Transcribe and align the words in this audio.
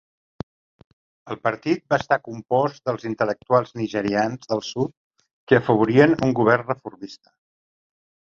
El 1.33 1.37
partit 1.47 1.83
va 1.93 1.99
estar 2.03 2.17
compost 2.27 2.81
dels 2.91 3.05
intel·lectuals 3.09 3.75
nigerians 3.83 4.51
del 4.55 4.65
sud 4.69 4.97
que 5.53 5.61
afavorien 5.61 6.17
un 6.31 6.35
govern 6.41 6.67
reformista. 6.73 7.33